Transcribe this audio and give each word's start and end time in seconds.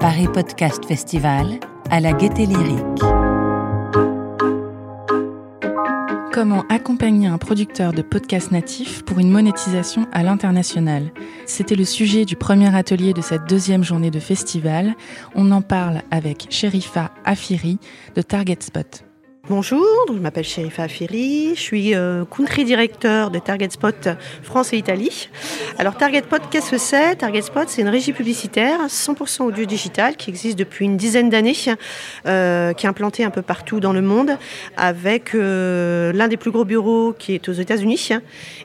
Paris 0.00 0.28
Podcast 0.32 0.84
Festival 0.86 1.58
à 1.90 2.00
la 2.00 2.12
Gaieté 2.12 2.46
Lyrique. 2.46 3.02
Comment 6.32 6.64
accompagner 6.68 7.28
un 7.28 7.38
producteur 7.38 7.92
de 7.92 8.02
podcasts 8.02 8.50
natifs 8.50 9.02
pour 9.04 9.18
une 9.18 9.30
monétisation 9.30 10.06
à 10.12 10.22
l'international? 10.22 11.10
C'était 11.46 11.74
le 11.74 11.84
sujet 11.84 12.24
du 12.24 12.36
premier 12.36 12.74
atelier 12.76 13.14
de 13.14 13.22
cette 13.22 13.48
deuxième 13.48 13.82
journée 13.82 14.10
de 14.10 14.20
festival. 14.20 14.94
On 15.34 15.50
en 15.50 15.62
parle 15.62 16.02
avec 16.10 16.46
Sherifa 16.50 17.10
Afiri 17.24 17.78
de 18.14 18.22
Target 18.22 18.58
Spot. 18.60 19.02
Bonjour, 19.48 19.86
je 20.08 20.18
m'appelle 20.18 20.42
Sherifa 20.42 20.82
Afiri, 20.82 21.54
je 21.54 21.60
suis 21.60 21.94
euh, 21.94 22.24
country 22.24 22.64
directeur 22.64 23.30
de 23.30 23.38
Target 23.38 23.70
Spot 23.70 24.08
France 24.42 24.72
et 24.72 24.76
Italie. 24.76 25.28
Alors 25.78 25.96
Target 25.96 26.22
Spot, 26.22 26.42
qu'est-ce 26.50 26.72
que 26.72 26.78
c'est? 26.78 27.14
Target 27.14 27.42
Spot, 27.42 27.68
c'est 27.68 27.82
une 27.82 27.88
régie 27.88 28.12
publicitaire 28.12 28.80
100% 28.88 29.42
audio 29.42 29.64
digital 29.64 30.16
qui 30.16 30.30
existe 30.30 30.58
depuis 30.58 30.86
une 30.86 30.96
dizaine 30.96 31.30
d'années, 31.30 31.54
euh, 32.26 32.72
qui 32.72 32.86
est 32.86 32.88
implantée 32.88 33.22
un 33.22 33.30
peu 33.30 33.42
partout 33.42 33.78
dans 33.78 33.92
le 33.92 34.02
monde, 34.02 34.36
avec 34.76 35.32
euh, 35.36 36.12
l'un 36.12 36.26
des 36.26 36.36
plus 36.36 36.50
gros 36.50 36.64
bureaux 36.64 37.14
qui 37.16 37.32
est 37.32 37.48
aux 37.48 37.52
États-Unis 37.52 38.08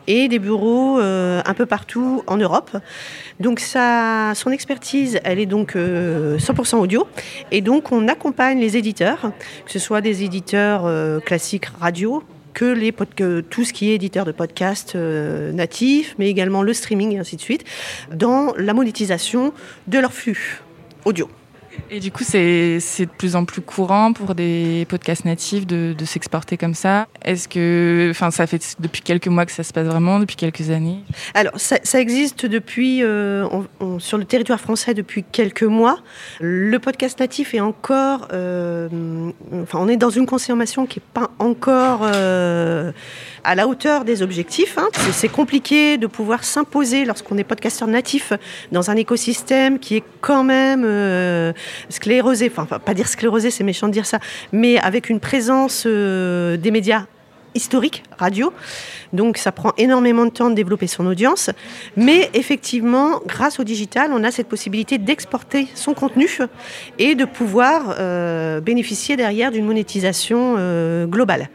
et 0.08 0.30
des 0.30 0.40
bureaux 0.40 0.98
un 1.00 1.54
peu 1.54 1.68
partout 1.68 2.24
en 2.26 2.38
Europe. 2.38 2.76
Donc 3.40 3.60
son 3.60 4.52
expertise, 4.52 5.20
elle 5.24 5.38
est 5.38 5.46
donc 5.46 5.76
100% 5.76 6.78
audio, 6.78 7.08
et 7.52 7.62
donc 7.62 7.92
on 7.92 8.08
accompagne 8.08 8.60
les 8.60 8.78
éditeurs, 8.78 9.32
que 9.66 9.72
ce 9.72 9.80
soit 9.80 10.02
des 10.02 10.24
éditeurs 10.24 10.71
euh, 10.86 11.20
classique 11.20 11.66
radio 11.80 12.24
que, 12.54 12.66
les 12.66 12.92
que 12.92 13.42
tout 13.42 13.64
ce 13.64 13.74
qui 13.74 13.90
est 13.90 13.96
éditeur 13.96 14.26
de 14.26 14.32
podcast 14.32 14.94
euh, 14.96 15.52
natif, 15.52 16.16
mais 16.18 16.30
également 16.30 16.64
le 16.64 16.74
streaming 16.74 17.14
et 17.14 17.20
ainsi 17.20 17.36
de 17.36 17.42
suite, 17.42 17.64
dans 18.14 18.54
la 18.58 18.74
monétisation 18.74 19.54
de 19.88 20.00
leur 20.00 20.14
flux 20.14 20.62
audio. 21.06 21.30
Et 21.90 22.00
du 22.00 22.12
coup, 22.12 22.24
c'est 22.24 22.78
de 22.78 23.10
plus 23.18 23.36
en 23.36 23.46
plus 23.46 23.62
courant 23.62 24.14
pour 24.14 24.36
des 24.36 24.86
podcasts 24.90 25.26
natifs 25.26 25.68
de, 25.68 25.96
s'exporter 26.06 26.58
comme 26.58 26.74
ça. 26.74 27.08
Est-ce 27.24 27.48
que, 27.48 28.10
enfin, 28.12 28.32
ça 28.32 28.48
fait 28.48 28.76
depuis 28.80 29.02
quelques 29.02 29.28
mois 29.28 29.46
que 29.46 29.52
ça 29.52 29.64
se 29.64 29.72
passe 29.72 29.88
vraiment, 29.88 30.20
depuis 30.20 30.36
quelques 30.36 30.70
années? 30.70 31.00
Alors, 31.34 31.54
ça, 31.58 31.78
ça 31.84 32.00
existe 32.00 32.46
depuis, 32.46 33.04
euh, 33.04 33.48
sur 34.00 34.18
le 34.18 34.26
territoire 34.26 34.60
français 34.60 34.94
depuis 34.94 35.24
quelques 35.24 35.64
mois. 35.64 36.00
Le 36.40 36.78
podcast 36.80 37.20
natif 37.20 37.54
est 37.54 37.60
encore, 37.60 38.28
euh, 38.34 39.32
enfin, 39.54 39.80
on 39.82 39.88
est 39.88 39.98
dans 39.98 40.10
une 40.10 40.26
consommation 40.26 40.86
qui 40.86 41.00
n'est 41.00 41.06
pas 41.14 41.32
encore 41.40 42.02
euh, 42.04 42.92
à 43.44 43.56
la 43.56 43.68
hauteur 43.68 44.06
des 44.06 44.22
objectifs. 44.22 44.78
Hein. 44.78 44.90
C'est 45.12 45.30
compliqué 45.30 45.98
de 45.98 46.08
pouvoir 46.08 46.44
s'imposer 46.44 47.06
lorsqu'on 47.06 47.38
est 47.38 47.44
podcasteur 47.44 47.88
natif 47.88 48.34
dans 48.72 48.92
un 48.92 48.96
écosystème 48.96 49.80
qui 49.80 49.98
est 49.98 50.04
quand 50.22 50.44
même 50.44 50.86
sclérosé, 51.90 52.52
enfin 52.56 52.80
pas 52.80 52.94
dire 52.94 53.08
sclérosé, 53.08 53.52
c'est 53.52 53.64
méchant 53.64 53.88
de 53.88 53.94
dire 53.94 54.06
ça, 54.06 54.20
mais 54.52 54.78
avec 54.80 55.10
une 55.10 55.20
présence 55.20 55.84
euh, 55.86 56.58
des 56.58 56.72
médias 56.72 57.06
historiques, 57.54 58.04
radio. 58.18 58.54
Donc 59.12 59.38
ça 59.38 59.52
prend 59.52 59.74
énormément 59.78 60.26
de 60.26 60.32
temps 60.32 60.50
de 60.50 60.56
développer 60.56 60.88
son 60.88 61.06
audience. 61.06 61.50
Mais 61.98 62.30
effectivement, 62.34 63.20
grâce 63.26 63.60
au 63.60 63.66
digital, 63.66 64.12
on 64.14 64.24
a 64.24 64.32
cette 64.32 64.48
possibilité 64.48 64.98
d'exporter 64.98 65.68
son 65.76 65.94
contenu 65.94 66.30
et 66.98 67.16
de 67.16 67.26
pouvoir 67.26 67.96
euh, 68.00 68.62
bénéficier 68.62 69.18
derrière 69.18 69.52
d'une 69.52 69.66
monétisation 69.66 70.56
euh, 70.58 71.06
globale. 71.08 71.50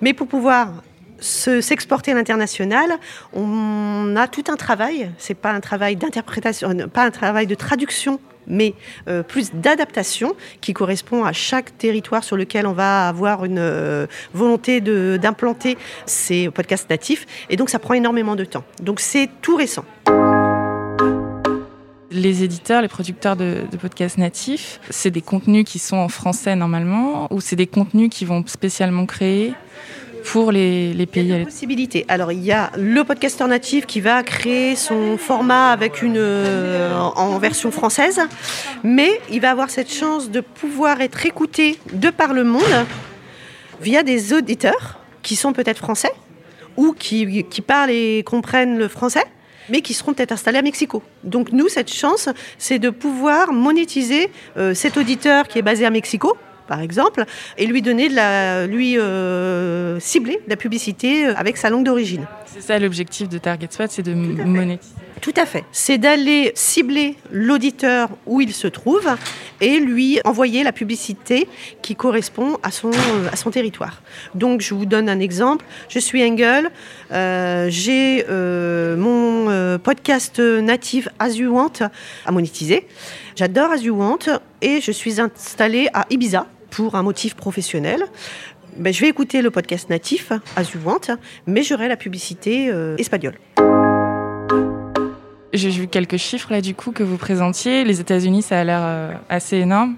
Mais 0.00 0.14
pour 0.14 0.26
pouvoir 0.26 0.82
s'exporter 1.20 2.12
à 2.12 2.14
l'international, 2.14 2.98
on 3.32 4.14
a 4.16 4.28
tout 4.28 4.44
un 4.48 4.56
travail. 4.56 5.10
C'est 5.18 5.34
pas 5.34 5.52
un 5.52 5.60
travail 5.60 5.96
d'interprétation, 5.96 6.74
pas 6.92 7.04
un 7.04 7.10
travail 7.10 7.46
de 7.46 7.54
traduction 7.54 8.20
mais 8.46 8.74
euh, 9.08 9.22
plus 9.22 9.52
d'adaptation 9.52 10.34
qui 10.60 10.72
correspond 10.72 11.24
à 11.24 11.32
chaque 11.32 11.76
territoire 11.78 12.24
sur 12.24 12.36
lequel 12.36 12.66
on 12.66 12.72
va 12.72 13.08
avoir 13.08 13.44
une 13.44 13.58
euh, 13.58 14.06
volonté 14.32 14.80
d'implanter 14.80 15.76
ces 16.06 16.50
podcasts 16.50 16.88
natifs. 16.88 17.26
Et 17.50 17.56
donc 17.56 17.70
ça 17.70 17.78
prend 17.78 17.94
énormément 17.94 18.36
de 18.36 18.44
temps. 18.44 18.64
Donc 18.82 19.00
c'est 19.00 19.28
tout 19.42 19.56
récent. 19.56 19.84
Les 22.12 22.44
éditeurs, 22.44 22.82
les 22.82 22.88
producteurs 22.88 23.36
de 23.36 23.64
podcasts 23.80 24.16
natifs, 24.16 24.80
c'est 24.90 25.10
des 25.10 25.20
contenus 25.20 25.64
qui 25.64 25.78
sont 25.78 25.96
en 25.96 26.08
français 26.08 26.56
normalement 26.56 27.26
ou 27.32 27.40
c'est 27.40 27.56
des 27.56 27.66
contenus 27.66 28.08
qui 28.10 28.24
vont 28.24 28.44
spécialement 28.46 29.06
créer? 29.06 29.54
Pour 30.26 30.50
les, 30.50 31.06
pays. 31.10 31.24
Il 31.24 31.28
y 31.28 31.32
a 31.32 31.38
des 31.38 31.44
possibilités. 31.44 32.04
Alors, 32.08 32.32
il 32.32 32.44
y 32.44 32.52
a 32.52 32.70
le 32.76 33.04
podcasteur 33.04 33.48
natif 33.48 33.86
qui 33.86 34.00
va 34.00 34.22
créer 34.22 34.74
son 34.74 35.16
format 35.18 35.70
avec 35.70 36.02
une, 36.02 36.16
euh, 36.16 36.98
en 36.98 37.38
version 37.38 37.70
française, 37.70 38.20
mais 38.82 39.20
il 39.30 39.40
va 39.40 39.50
avoir 39.50 39.70
cette 39.70 39.92
chance 39.92 40.30
de 40.30 40.40
pouvoir 40.40 41.00
être 41.00 41.24
écouté 41.26 41.78
de 41.92 42.10
par 42.10 42.34
le 42.34 42.44
monde 42.44 42.86
via 43.80 44.02
des 44.02 44.32
auditeurs 44.32 44.98
qui 45.22 45.36
sont 45.36 45.52
peut-être 45.52 45.78
français 45.78 46.12
ou 46.76 46.92
qui, 46.92 47.44
qui 47.44 47.60
parlent 47.60 47.90
et 47.90 48.22
comprennent 48.24 48.78
le 48.78 48.88
français 48.88 49.24
mais 49.68 49.80
qui 49.80 49.94
seront 49.94 50.14
peut-être 50.14 50.30
installés 50.30 50.58
à 50.58 50.62
Mexico. 50.62 51.02
Donc 51.24 51.50
nous, 51.50 51.68
cette 51.68 51.92
chance, 51.92 52.28
c'est 52.56 52.78
de 52.78 52.90
pouvoir 52.90 53.52
monétiser 53.52 54.30
euh, 54.56 54.74
cet 54.74 54.96
auditeur 54.96 55.48
qui 55.48 55.58
est 55.58 55.62
basé 55.62 55.84
à 55.84 55.90
Mexico 55.90 56.36
par 56.66 56.80
exemple, 56.80 57.24
et 57.58 57.66
lui 57.66 57.82
donner 57.82 58.08
de 58.08 58.14
la, 58.14 58.66
lui 58.66 58.98
euh, 58.98 59.98
cibler 60.00 60.40
la 60.48 60.56
publicité 60.56 61.26
euh, 61.26 61.34
avec 61.36 61.56
sa 61.56 61.70
langue 61.70 61.84
d'origine. 61.84 62.26
C'est 62.46 62.60
ça 62.60 62.78
l'objectif 62.78 63.28
de 63.28 63.38
Target 63.38 63.68
Spot, 63.70 63.90
c'est 63.90 64.02
de 64.02 64.14
monétiser. 64.14 64.94
Tout 65.22 65.32
à 65.36 65.46
fait. 65.46 65.64
C'est 65.72 65.96
d'aller 65.96 66.52
cibler 66.54 67.16
l'auditeur 67.32 68.10
où 68.26 68.42
il 68.42 68.52
se 68.52 68.66
trouve 68.66 69.08
et 69.62 69.80
lui 69.80 70.20
envoyer 70.24 70.62
la 70.62 70.72
publicité 70.72 71.48
qui 71.80 71.96
correspond 71.96 72.58
à 72.62 72.70
son, 72.70 72.90
euh, 72.90 73.28
à 73.32 73.36
son 73.36 73.50
territoire. 73.50 74.02
Donc, 74.34 74.60
je 74.60 74.74
vous 74.74 74.84
donne 74.84 75.08
un 75.08 75.18
exemple. 75.18 75.64
Je 75.88 75.98
suis 75.98 76.22
Engel. 76.22 76.70
J'ai 77.70 78.24
mon 78.28 79.78
podcast 79.78 80.38
natif 80.38 81.08
As 81.18 81.30
You 81.30 81.50
Want 81.52 81.88
à 82.26 82.30
monétiser. 82.30 82.86
J'adore 83.36 83.70
As 83.70 83.82
You 83.82 83.96
Want 83.96 84.18
et 84.62 84.80
je 84.80 84.92
suis 84.92 85.20
installée 85.20 85.88
à 85.92 86.06
Ibiza 86.10 86.46
pour 86.76 86.94
un 86.94 87.02
motif 87.02 87.34
professionnel. 87.34 88.02
Ben, 88.76 88.92
je 88.92 89.00
vais 89.00 89.08
écouter 89.08 89.40
le 89.40 89.50
podcast 89.50 89.88
natif, 89.88 90.30
Azuvante, 90.56 91.10
mais 91.46 91.62
j'aurai 91.62 91.88
la 91.88 91.96
publicité 91.96 92.68
euh, 92.68 92.96
espagnole. 92.98 93.38
J'ai 95.54 95.70
vu 95.70 95.88
quelques 95.88 96.18
chiffres 96.18 96.52
là 96.52 96.60
du 96.60 96.74
coup 96.74 96.92
que 96.92 97.02
vous 97.02 97.16
présentiez. 97.16 97.82
Les 97.84 98.00
États-Unis, 98.00 98.42
ça 98.42 98.60
a 98.60 98.64
l'air 98.64 98.80
euh, 98.82 99.14
assez 99.30 99.56
énorme. 99.56 99.96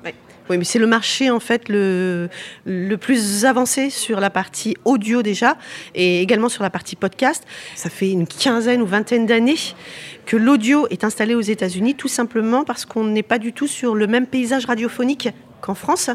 Oui. 0.51 0.57
mais 0.57 0.63
c'est 0.63 0.79
le 0.79 0.87
marché 0.87 1.31
en 1.31 1.41
fait 1.41 1.69
le, 1.69 2.29
le 2.65 2.97
plus 2.97 3.45
avancé 3.45 3.91
sur 3.91 4.21
la 4.21 4.31
partie 4.31 4.77
audio 4.85 5.23
déjà 5.23 5.57
et 5.97 6.23
également 6.23 6.49
sur 6.49 6.63
la 6.63 6.71
partie 6.71 6.95
podcast. 6.95 7.43
Ça 7.75 7.91
fait 7.91 8.13
une 8.13 8.29
quinzaine 8.29 8.83
ou 8.83 8.87
vingtaine 8.87 9.27
d'années 9.27 9.59
que 10.27 10.37
l'audio 10.37 10.87
est 10.91 11.03
installé 11.03 11.35
aux 11.35 11.41
États-Unis 11.41 11.97
tout 11.97 12.07
simplement 12.07 12.63
parce 12.63 12.87
qu'on 12.87 13.03
n'est 13.03 13.25
pas 13.25 13.41
du 13.41 13.53
tout 13.53 13.67
sur 13.67 13.97
le 13.97 14.07
même 14.07 14.29
paysage 14.29 14.65
radiophonique 14.67 15.31
qu'en 15.61 15.75
France. 15.75 16.11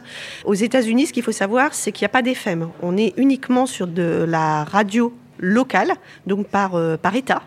Aux 0.45 0.53
États-Unis, 0.53 1.07
ce 1.07 1.13
qu'il 1.13 1.23
faut 1.23 1.31
savoir, 1.31 1.73
c'est 1.73 1.91
qu'il 1.91 2.03
n'y 2.03 2.07
a 2.07 2.09
pas 2.09 2.21
d'FM. 2.21 2.69
On 2.81 2.97
est 2.97 3.13
uniquement 3.17 3.65
sur 3.65 3.87
de 3.87 4.25
la 4.27 4.63
radio 4.63 5.13
locale, 5.39 5.93
donc 6.27 6.47
par, 6.47 6.75
euh, 6.75 6.97
par 6.97 7.15
État. 7.15 7.43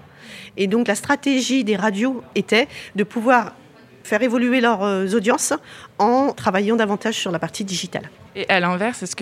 Et 0.57 0.67
donc 0.67 0.89
la 0.89 0.95
stratégie 0.95 1.65
des 1.65 1.77
radios 1.77 2.23
était 2.35 2.69
de 2.95 3.05
pouvoir 3.05 3.55
faire 4.05 4.23
évoluer 4.23 4.61
leurs 4.61 4.83
euh, 4.85 5.09
audiences 5.15 5.53
en 5.99 6.33
travaillant 6.33 6.77
davantage 6.77 7.15
sur 7.15 7.31
la 7.31 7.39
partie 7.39 7.65
digitale. 7.65 8.11
Et 8.35 8.49
à 8.49 8.61
l'inverse, 8.61 9.03
est-ce 9.03 9.17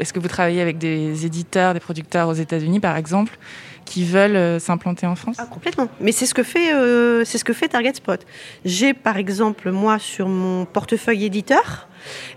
est-ce 0.00 0.12
que 0.12 0.18
vous 0.18 0.28
travaillez 0.28 0.60
avec 0.60 0.78
des 0.78 1.24
éditeurs, 1.24 1.72
des 1.72 1.80
producteurs 1.80 2.28
aux 2.28 2.34
États-Unis, 2.34 2.80
par 2.80 2.96
exemple, 2.96 3.38
qui 3.84 4.04
veulent 4.04 4.36
euh, 4.36 4.58
s'implanter 4.58 5.06
en 5.06 5.14
France 5.14 5.36
ah, 5.38 5.46
Complètement. 5.46 5.88
Mais 6.00 6.12
c'est 6.12 6.26
ce 6.26 6.34
que 6.34 6.42
fait, 6.42 6.74
euh, 6.74 7.24
c'est 7.24 7.38
ce 7.38 7.44
que 7.44 7.52
fait 7.52 7.68
Target 7.68 7.94
Spot. 7.94 8.24
J'ai 8.64 8.94
par 8.94 9.16
exemple 9.16 9.70
moi 9.70 9.98
sur 9.98 10.28
mon 10.28 10.64
portefeuille 10.64 11.24
éditeur 11.24 11.88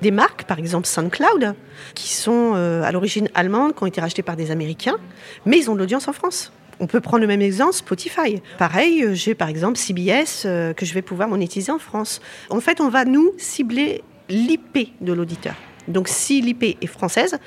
des 0.02 0.12
marques, 0.12 0.44
par 0.46 0.60
exemple 0.60 0.88
SoundCloud, 0.88 1.56
qui 1.94 2.14
sont 2.14 2.54
euh, 2.56 2.84
à 2.84 2.92
l'origine 2.92 3.30
allemandes, 3.36 3.76
qui 3.76 3.84
ont 3.84 3.88
été 3.88 4.00
rachetées 4.00 4.24
par 4.24 4.36
des 4.36 4.52
Américains, 4.52 4.98
mais 5.46 5.58
ils 5.58 5.70
ont 5.70 5.74
de 5.74 5.80
l'audience 5.80 6.08
en 6.08 6.14
France. 6.14 6.54
On 6.80 6.88
peut 6.88 7.02
prendre 7.02 7.22
le 7.22 7.28
même 7.28 7.42
exemple, 7.42 7.74
Spotify. 7.74 8.42
Pareil, 8.60 9.08
j'ai 9.14 9.34
par 9.34 9.50
exemple 9.50 9.78
CBS 9.78 10.44
que 10.44 10.86
je 10.86 10.94
vais 10.94 11.02
pouvoir 11.02 11.28
monétiser 11.28 11.72
en 11.72 11.80
France. 11.80 12.22
En 12.52 12.62
fait, 12.62 12.80
on 12.82 12.90
va 12.90 13.04
nous 13.04 13.34
cibler 13.40 14.04
l'IP 14.30 14.94
de 15.02 15.12
l'auditeur. 15.12 15.56
Donc 15.88 16.08
si 16.08 16.40
l'IP 16.40 16.78
est 16.80 16.88
française, 16.88 17.40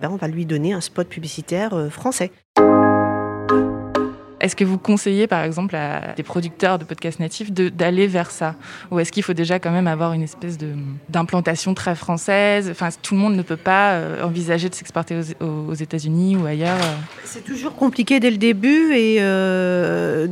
ben, 0.00 0.08
on 0.10 0.16
va 0.16 0.28
lui 0.28 0.46
donner 0.46 0.72
un 0.72 0.80
spot 0.80 1.08
publicitaire 1.08 1.88
français. 1.90 2.30
Est-ce 4.46 4.54
que 4.54 4.62
vous 4.62 4.78
conseillez, 4.78 5.26
par 5.26 5.42
exemple, 5.42 5.74
à 5.74 6.14
des 6.14 6.22
producteurs 6.22 6.78
de 6.78 6.84
podcasts 6.84 7.18
natifs 7.18 7.50
d'aller 7.50 8.06
vers 8.06 8.30
ça? 8.30 8.54
Ou 8.92 9.00
est-ce 9.00 9.10
qu'il 9.10 9.24
faut 9.24 9.32
déjà 9.32 9.58
quand 9.58 9.72
même 9.72 9.88
avoir 9.88 10.12
une 10.12 10.22
espèce 10.22 10.56
d'implantation 11.08 11.74
très 11.74 11.96
française? 11.96 12.68
Enfin, 12.70 12.90
tout 13.02 13.16
le 13.16 13.20
monde 13.20 13.34
ne 13.34 13.42
peut 13.42 13.56
pas 13.56 13.94
euh, 13.94 14.22
envisager 14.22 14.68
de 14.68 14.74
s'exporter 14.76 15.18
aux, 15.40 15.74
États-Unis 15.74 16.36
ou 16.36 16.46
ailleurs. 16.46 16.78
Euh. 16.80 16.94
C'est 17.24 17.44
toujours 17.44 17.74
compliqué 17.74 18.20
dès 18.20 18.30
le 18.30 18.36
début 18.36 18.94
et 18.94 19.16
euh, 19.18 20.28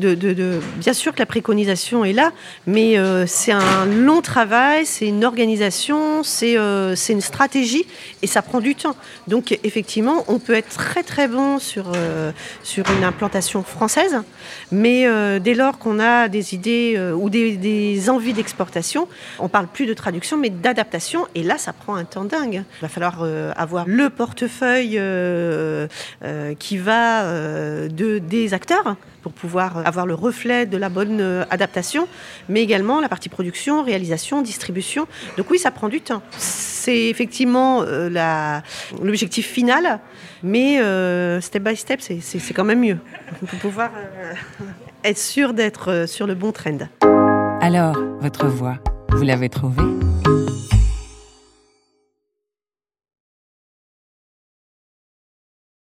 bien 0.76 0.92
sûr 0.92 1.12
que 1.12 1.18
la 1.18 1.26
préconisation 1.26 2.04
est 2.04 2.12
là, 2.12 2.30
mais 2.68 2.96
c'est 3.26 3.50
un 3.50 3.84
long 3.84 4.22
travail, 4.22 4.86
c'est 4.86 5.08
une 5.08 5.24
organisation, 5.24 6.22
c'est 6.22 6.54
une 6.54 7.20
stratégie 7.20 7.84
et 8.22 8.28
ça 8.28 8.42
prend 8.42 8.60
du 8.60 8.76
temps. 8.76 8.94
Donc 9.26 9.58
effectivement, 9.64 10.24
on 10.28 10.38
peut 10.38 10.54
être 10.54 10.68
très 10.68 11.02
très 11.02 11.26
bon 11.26 11.58
sur 11.58 11.86
une 11.92 13.04
implantation 13.04 13.64
française, 13.64 14.03
mais 14.72 15.06
dès 15.40 15.54
lors 15.54 15.78
qu'on 15.78 15.98
a 15.98 16.28
des 16.28 16.54
idées 16.54 16.98
ou 17.16 17.30
des, 17.30 18.10
envies 18.10 18.32
d'exportation, 18.32 19.08
on 19.38 19.48
parle 19.48 19.66
plus 19.66 19.86
de 19.86 19.94
traduction 19.94 20.36
mais 20.36 20.50
d'adaptation 20.50 21.26
et 21.34 21.42
là 21.42 21.58
ça 21.58 21.72
prend 21.72 21.94
un 21.94 22.04
temps 22.04 22.24
dingue. 22.24 22.64
Il 22.78 22.82
va 22.82 22.88
falloir 22.88 23.24
avoir 23.56 23.84
le 23.86 24.10
portefeuille 24.10 24.98
euh, 24.98 25.86
euh, 26.24 26.54
qui 26.58 26.78
va 26.78 27.24
euh, 27.24 27.88
de, 27.88 28.18
des 28.18 28.54
acteurs 28.54 28.96
pour 29.22 29.32
pouvoir 29.32 29.86
avoir 29.86 30.06
le 30.06 30.14
reflet 30.14 30.66
de 30.66 30.76
la 30.76 30.90
bonne 30.90 31.46
adaptation, 31.50 32.08
mais 32.50 32.62
également 32.62 33.00
la 33.00 33.08
partie 33.08 33.30
production, 33.30 33.82
réalisation, 33.82 34.42
distribution. 34.42 35.06
Donc 35.38 35.50
oui, 35.50 35.58
ça 35.58 35.70
prend 35.70 35.88
du 35.88 36.02
temps. 36.02 36.22
C'est 36.36 37.08
effectivement 37.08 37.82
l'objectif 39.00 39.46
final, 39.46 40.00
mais 40.42 40.76
step 41.40 41.62
by 41.62 41.74
step, 41.74 42.02
c'est 42.02 42.52
quand 42.54 42.64
même 42.64 42.80
mieux 42.80 42.98
être 45.04 45.18
sûr 45.18 45.54
d'être 45.54 46.06
sur 46.06 46.26
le 46.26 46.34
bon 46.34 46.52
trend. 46.52 46.88
Alors, 47.60 47.96
votre 48.20 48.46
voix, 48.46 48.78
vous 49.10 49.22
l'avez 49.22 49.48
trouvée? 49.48 49.82